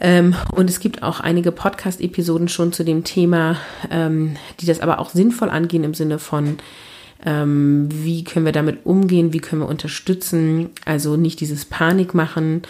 [0.01, 3.57] Ähm, und es gibt auch einige Podcast-Episoden schon zu dem Thema,
[3.91, 6.59] ähm, die das aber auch sinnvoll angehen im Sinne von,
[7.25, 9.33] Ähm, wie können wir damit umgehen?
[9.33, 10.71] Wie können wir unterstützen?
[10.85, 12.63] Also nicht dieses Panik machen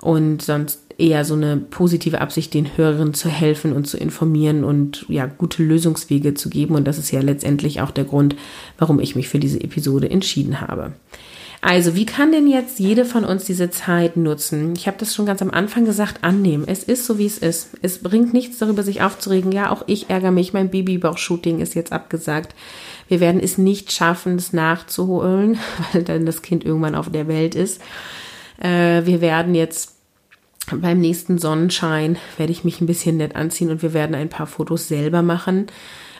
[0.00, 5.06] und sonst eher so eine positive Absicht, den Hörerinnen zu helfen und zu informieren und
[5.08, 6.74] ja, gute Lösungswege zu geben.
[6.74, 8.36] Und das ist ja letztendlich auch der Grund,
[8.78, 10.92] warum ich mich für diese Episode entschieden habe.
[11.64, 14.74] Also, wie kann denn jetzt jede von uns diese Zeit nutzen?
[14.76, 16.64] Ich habe das schon ganz am Anfang gesagt, annehmen.
[16.66, 17.70] Es ist so, wie es ist.
[17.82, 19.52] Es bringt nichts darüber, sich aufzuregen.
[19.52, 20.52] Ja, auch ich ärgere mich.
[20.52, 22.56] Mein Babybauch-Shooting ist jetzt abgesagt.
[23.06, 25.56] Wir werden es nicht schaffen, es nachzuholen,
[25.92, 27.80] weil dann das Kind irgendwann auf der Welt ist.
[28.60, 29.92] Äh, wir werden jetzt
[30.72, 34.46] beim nächsten Sonnenschein werde ich mich ein bisschen nett anziehen und wir werden ein paar
[34.46, 35.66] Fotos selber machen.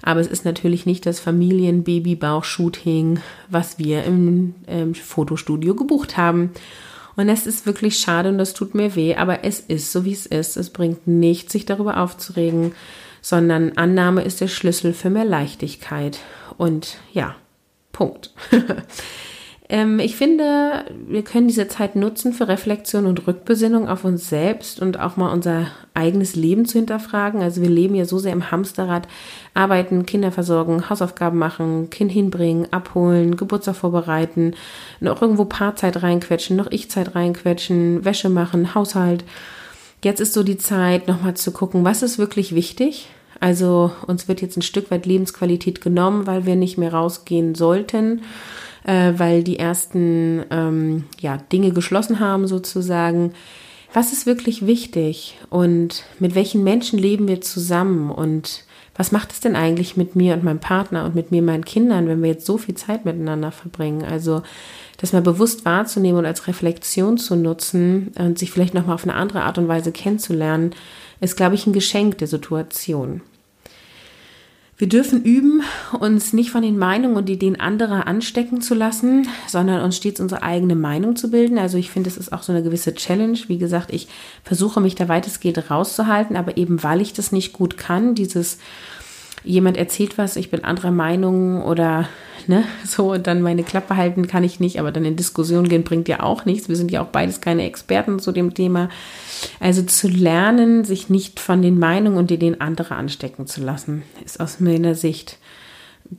[0.02, 6.50] Aber es ist natürlich nicht das Familien-Baby-Bauch-Shooting, was wir im, im Fotostudio gebucht haben.
[7.14, 10.12] Und es ist wirklich schade und das tut mir weh, aber es ist so, wie
[10.12, 10.56] es ist.
[10.56, 12.72] Es bringt nichts, sich darüber aufzuregen,
[13.20, 16.18] sondern Annahme ist der Schlüssel für mehr Leichtigkeit.
[16.56, 17.36] Und ja,
[17.92, 18.32] Punkt.
[19.72, 24.82] Ähm, ich finde, wir können diese Zeit nutzen für Reflexion und Rückbesinnung auf uns selbst
[24.82, 27.40] und auch mal unser eigenes Leben zu hinterfragen.
[27.40, 29.08] Also wir leben ja so sehr im Hamsterrad,
[29.54, 34.52] arbeiten, Kinder versorgen, Hausaufgaben machen, Kind hinbringen, abholen, Geburtstag vorbereiten,
[35.00, 39.24] noch irgendwo Paarzeit reinquetschen, noch Ich-Zeit reinquetschen, Wäsche machen, Haushalt.
[40.04, 43.08] Jetzt ist so die Zeit, nochmal zu gucken, was ist wirklich wichtig?
[43.40, 48.20] Also uns wird jetzt ein Stück weit Lebensqualität genommen, weil wir nicht mehr rausgehen sollten
[48.84, 53.32] äh, weil die ersten ähm, ja, Dinge geschlossen haben sozusagen.
[53.92, 58.64] Was ist wirklich wichtig und mit welchen Menschen leben wir zusammen und
[58.94, 62.08] was macht es denn eigentlich mit mir und meinem Partner und mit mir, meinen Kindern,
[62.08, 64.04] wenn wir jetzt so viel Zeit miteinander verbringen?
[64.04, 64.42] Also
[64.98, 69.14] das mal bewusst wahrzunehmen und als Reflexion zu nutzen und sich vielleicht nochmal auf eine
[69.14, 70.74] andere Art und Weise kennenzulernen,
[71.20, 73.22] ist, glaube ich, ein Geschenk der Situation.
[74.82, 75.62] Wir dürfen üben,
[76.00, 80.42] uns nicht von den Meinungen und Ideen anderer anstecken zu lassen, sondern uns stets unsere
[80.42, 81.56] eigene Meinung zu bilden.
[81.56, 83.38] Also ich finde, es ist auch so eine gewisse Challenge.
[83.46, 84.08] Wie gesagt, ich
[84.42, 88.58] versuche mich da weitestgehend rauszuhalten, aber eben weil ich das nicht gut kann, dieses
[89.44, 92.08] jemand erzählt was, ich bin anderer Meinung oder
[92.46, 95.84] ne, so und dann meine Klappe halten kann ich nicht, aber dann in Diskussion gehen
[95.84, 96.68] bringt ja auch nichts.
[96.68, 98.88] Wir sind ja auch beides keine Experten zu dem Thema.
[99.60, 104.40] Also zu lernen, sich nicht von den Meinungen und Ideen anderer anstecken zu lassen, ist
[104.40, 105.38] aus meiner Sicht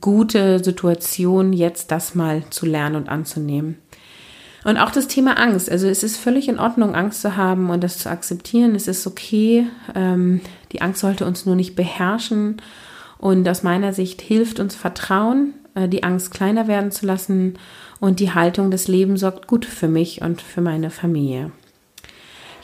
[0.00, 3.78] gute Situation, jetzt das mal zu lernen und anzunehmen.
[4.64, 5.70] Und auch das Thema Angst.
[5.70, 8.74] Also es ist völlig in Ordnung, Angst zu haben und das zu akzeptieren.
[8.74, 9.66] Es ist okay.
[9.94, 10.40] Ähm,
[10.72, 12.62] die Angst sollte uns nur nicht beherrschen
[13.18, 17.54] und aus meiner Sicht hilft uns Vertrauen, äh, die Angst kleiner werden zu lassen
[18.00, 21.52] und die Haltung des Lebens sorgt gut für mich und für meine Familie.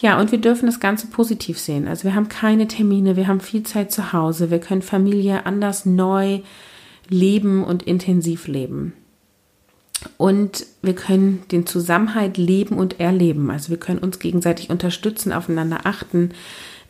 [0.00, 1.86] Ja, und wir dürfen das Ganze positiv sehen.
[1.86, 5.84] Also wir haben keine Termine, wir haben viel Zeit zu Hause, wir können Familie anders
[5.84, 6.40] neu
[7.08, 8.94] leben und intensiv leben.
[10.16, 13.50] Und wir können den Zusammenhalt leben und erleben.
[13.50, 16.30] Also wir können uns gegenseitig unterstützen, aufeinander achten,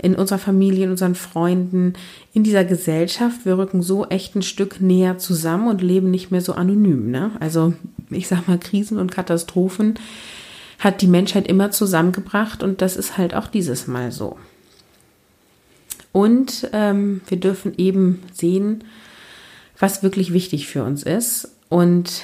[0.02, 1.94] in unserer Familie, in unseren Freunden,
[2.32, 3.44] in dieser Gesellschaft.
[3.44, 7.10] Wir rücken so echt ein Stück näher zusammen und leben nicht mehr so anonym.
[7.10, 7.32] Ne?
[7.40, 7.74] Also
[8.10, 9.98] ich sag mal, Krisen und Katastrophen
[10.78, 14.38] hat die Menschheit immer zusammengebracht und das ist halt auch dieses Mal so.
[16.12, 18.84] Und ähm, wir dürfen eben sehen,
[19.78, 22.22] was wirklich wichtig für uns ist und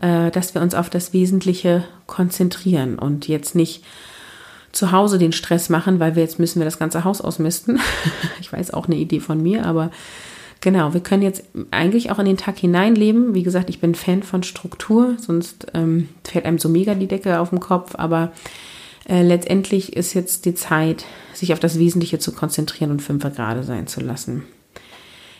[0.00, 3.84] äh, dass wir uns auf das Wesentliche konzentrieren und jetzt nicht
[4.76, 7.80] zu Hause den Stress machen, weil wir jetzt müssen wir das ganze Haus ausmisten.
[8.40, 9.90] ich weiß auch eine Idee von mir, aber
[10.60, 13.34] genau, wir können jetzt eigentlich auch in den Tag hineinleben.
[13.34, 17.40] Wie gesagt, ich bin Fan von Struktur, sonst ähm, fällt einem so mega die Decke
[17.40, 18.32] auf den Kopf, aber
[19.08, 23.62] äh, letztendlich ist jetzt die Zeit, sich auf das Wesentliche zu konzentrieren und fünfer gerade
[23.62, 24.44] sein zu lassen.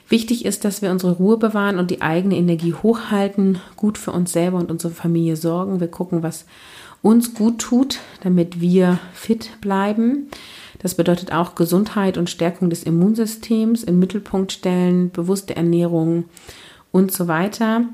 [0.09, 4.33] Wichtig ist, dass wir unsere Ruhe bewahren und die eigene Energie hochhalten, gut für uns
[4.33, 5.81] selber und unsere Familie sorgen.
[5.81, 6.47] Wir gucken, was
[7.03, 10.29] uns gut tut, damit wir fit bleiben.
[10.79, 16.25] Das bedeutet auch Gesundheit und Stärkung des Immunsystems im Mittelpunkt stellen, bewusste Ernährung
[16.93, 17.85] und so weiter.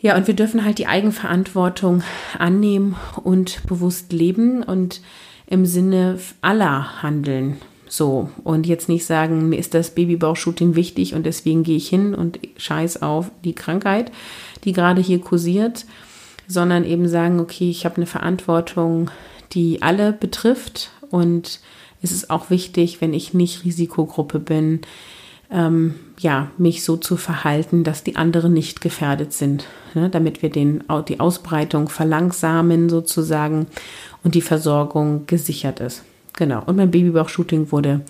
[0.00, 2.02] Ja, und wir dürfen halt die Eigenverantwortung
[2.38, 5.00] annehmen und bewusst leben und
[5.46, 7.56] im Sinne aller handeln.
[7.86, 12.14] So, und jetzt nicht sagen, mir ist das Babybauchshooting wichtig und deswegen gehe ich hin
[12.14, 14.10] und scheiß auf die Krankheit,
[14.64, 15.86] die gerade hier kursiert,
[16.46, 19.10] sondern eben sagen, okay, ich habe eine Verantwortung,
[19.52, 21.60] die alle betrifft und
[22.02, 24.80] es ist auch wichtig, wenn ich nicht Risikogruppe bin,
[25.50, 30.50] ähm, ja, mich so zu verhalten, dass die anderen nicht gefährdet sind, ne, damit wir
[30.50, 33.66] den, die Ausbreitung verlangsamen sozusagen
[34.22, 36.02] und die Versorgung gesichert ist.
[36.34, 36.62] Genau.
[36.66, 38.00] Und mein Babybauch-Shooting wurde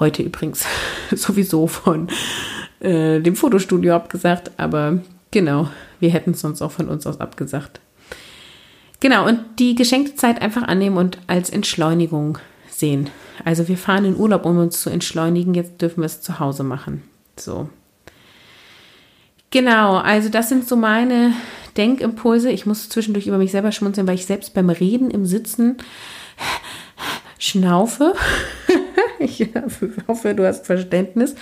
[0.00, 0.66] heute übrigens
[1.14, 2.08] sowieso von
[2.80, 4.98] äh, dem Fotostudio abgesagt, aber
[5.34, 5.68] Genau,
[5.98, 7.80] wir hätten es sonst auch von uns aus abgesagt.
[9.00, 12.38] Genau, und die geschenkte Zeit einfach annehmen und als Entschleunigung
[12.70, 13.10] sehen.
[13.44, 16.62] Also wir fahren in Urlaub, um uns zu entschleunigen, jetzt dürfen wir es zu Hause
[16.62, 17.02] machen.
[17.36, 17.68] So.
[19.50, 21.32] Genau, also das sind so meine
[21.76, 22.52] Denkimpulse.
[22.52, 25.78] Ich muss zwischendurch über mich selber schmunzeln, weil ich selbst beim Reden im Sitzen
[27.40, 28.14] schnaufe.
[29.18, 29.48] ich
[30.06, 31.34] hoffe, du hast Verständnis.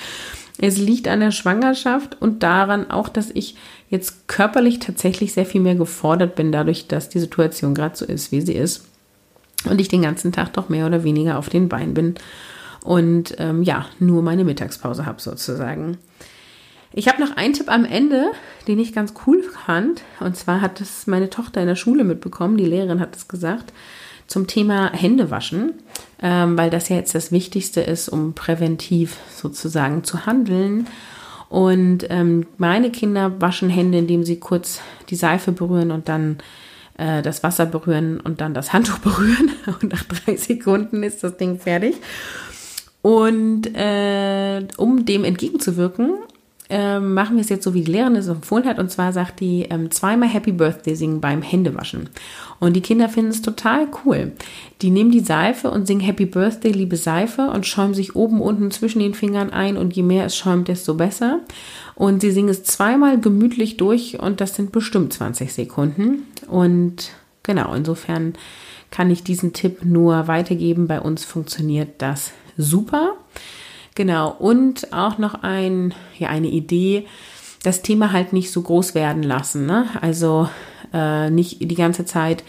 [0.59, 3.57] Es liegt an der Schwangerschaft und daran auch, dass ich
[3.93, 8.33] jetzt körperlich tatsächlich sehr viel mehr gefordert bin, dadurch, dass die Situation gerade so ist,
[8.33, 8.87] wie sie ist.
[9.69, 12.15] Und ich den ganzen Tag doch mehr oder weniger auf den Beinen bin
[12.83, 15.99] und ähm, ja, nur meine Mittagspause habe sozusagen.
[16.93, 18.33] Ich habe noch einen Tipp am Ende,
[18.67, 20.03] den ich ganz cool fand.
[20.21, 23.73] Und zwar hat es meine Tochter in der Schule mitbekommen, die Lehrerin hat es gesagt,
[24.27, 25.75] zum Thema Händewaschen,
[26.21, 30.87] ähm, weil das ja jetzt das Wichtigste ist, um präventiv sozusagen zu handeln.
[31.53, 36.39] Und ähm, meine Kinder waschen Hände, indem sie kurz die Seife berühren und dann
[36.97, 39.51] äh, das Wasser berühren und dann das Handtuch berühren.
[39.67, 41.97] Und nach drei Sekunden ist das Ding fertig.
[43.03, 46.15] Und äh, um dem entgegenzuwirken,
[46.75, 48.79] ähm, machen wir es jetzt so, wie die Lehrerin es empfohlen hat.
[48.79, 52.09] Und zwar sagt die ähm, zweimal Happy Birthday singen beim Händewaschen.
[52.61, 54.33] Und die Kinder finden es total cool.
[54.81, 58.71] Die nehmen die Seife und singen Happy Birthday, liebe Seife und schäumen sich oben, unten
[58.71, 59.77] zwischen den Fingern ein.
[59.77, 61.41] Und je mehr es schäumt, desto besser.
[61.95, 66.23] Und sie singen es zweimal gemütlich durch und das sind bestimmt 20 Sekunden.
[66.49, 67.11] Und
[67.43, 68.33] genau, insofern
[68.91, 70.87] kann ich diesen Tipp nur weitergeben.
[70.87, 73.13] Bei uns funktioniert das super.
[73.95, 77.07] Genau, und auch noch ein, ja, eine Idee,
[77.63, 79.67] das Thema halt nicht so groß werden lassen.
[79.67, 79.87] Ne?
[80.01, 80.49] Also
[80.93, 82.43] äh, nicht die ganze Zeit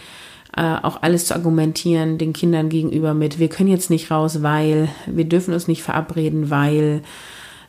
[0.55, 4.87] äh, auch alles zu argumentieren den Kindern gegenüber mit, wir können jetzt nicht raus, weil,
[5.05, 7.01] wir dürfen uns nicht verabreden, weil,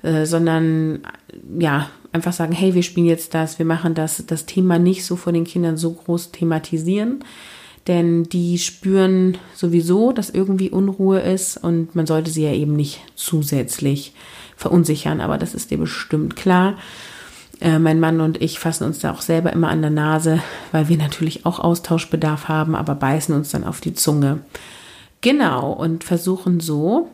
[0.02, 1.00] äh, sondern
[1.58, 5.16] ja, einfach sagen, hey, wir spielen jetzt das, wir machen das, das Thema nicht so
[5.16, 7.24] vor den Kindern so groß thematisieren
[7.86, 13.00] denn die spüren sowieso, dass irgendwie Unruhe ist und man sollte sie ja eben nicht
[13.14, 14.14] zusätzlich
[14.56, 16.76] verunsichern, aber das ist dir bestimmt klar.
[17.60, 20.40] Äh, mein Mann und ich fassen uns da auch selber immer an der Nase,
[20.72, 24.40] weil wir natürlich auch Austauschbedarf haben, aber beißen uns dann auf die Zunge.
[25.20, 27.08] Genau, und versuchen so,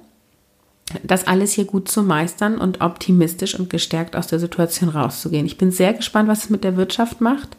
[1.02, 5.46] das alles hier gut zu meistern und optimistisch und gestärkt aus der Situation rauszugehen.
[5.46, 7.56] Ich bin sehr gespannt, was es mit der Wirtschaft macht.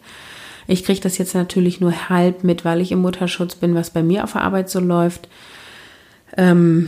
[0.72, 4.04] Ich kriege das jetzt natürlich nur halb mit, weil ich im Mutterschutz bin, was bei
[4.04, 5.28] mir auf der Arbeit so läuft.
[6.38, 6.88] Ähm,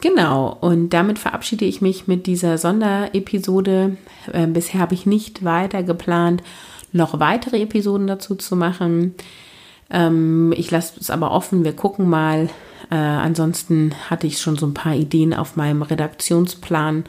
[0.00, 3.96] Genau, und damit verabschiede ich mich mit dieser Sonderepisode.
[4.32, 6.42] Äh, bisher habe ich nicht weiter geplant,
[6.92, 9.14] noch weitere Episoden dazu zu machen.
[9.90, 12.48] Ähm, ich lasse es aber offen, wir gucken mal.
[12.90, 17.04] Äh, ansonsten hatte ich schon so ein paar Ideen auf meinem Redaktionsplan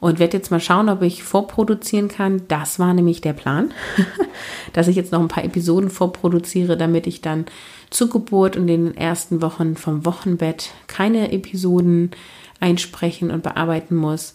[0.00, 2.42] und werde jetzt mal schauen, ob ich vorproduzieren kann.
[2.48, 3.72] Das war nämlich der Plan,
[4.72, 7.46] dass ich jetzt noch ein paar Episoden vorproduziere, damit ich dann
[7.90, 12.12] zur Geburt und in den ersten Wochen vom Wochenbett keine Episoden
[12.60, 14.34] einsprechen und bearbeiten muss.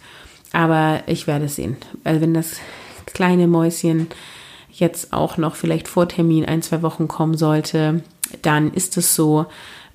[0.52, 1.78] Aber ich werde es sehen.
[2.04, 2.58] Also wenn das
[3.06, 4.08] kleine Mäuschen
[4.72, 8.04] jetzt auch noch vielleicht vor Termin ein, zwei Wochen kommen sollte,
[8.42, 9.46] dann ist es so.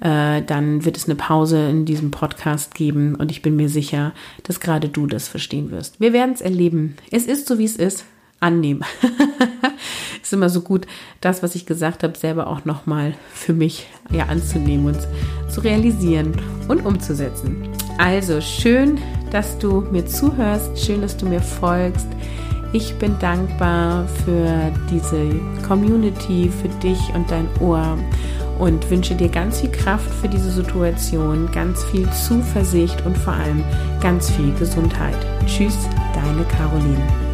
[0.00, 4.12] Äh, dann wird es eine Pause in diesem Podcast geben und ich bin mir sicher,
[4.44, 6.00] dass gerade du das verstehen wirst.
[6.00, 6.96] Wir werden es erleben.
[7.10, 8.04] Es ist so, wie es ist.
[8.40, 8.84] Annehmen.
[10.22, 10.86] ist immer so gut,
[11.20, 14.98] das, was ich gesagt habe, selber auch nochmal für mich ja, anzunehmen und
[15.50, 16.32] zu realisieren
[16.68, 17.68] und umzusetzen.
[17.98, 18.98] Also schön,
[19.32, 22.06] dass du mir zuhörst, schön, dass du mir folgst.
[22.72, 27.98] Ich bin dankbar für diese Community, für dich und dein Ohr
[28.58, 33.62] und wünsche dir ganz viel Kraft für diese Situation, ganz viel Zuversicht und vor allem
[34.00, 35.16] ganz viel Gesundheit.
[35.46, 35.76] Tschüss,
[36.14, 37.27] deine Caroline.